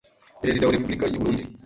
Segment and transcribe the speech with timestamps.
[0.41, 1.43] Perezida wa Repubulika y’u Burunndi